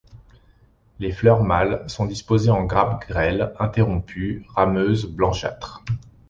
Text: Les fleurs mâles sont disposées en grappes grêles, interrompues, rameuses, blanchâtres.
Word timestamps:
Les 0.97 1.11
fleurs 1.11 1.43
mâles 1.43 1.87
sont 1.87 2.07
disposées 2.07 2.49
en 2.49 2.63
grappes 2.63 3.07
grêles, 3.07 3.53
interrompues, 3.59 4.43
rameuses, 4.49 5.05
blanchâtres. 5.05 5.83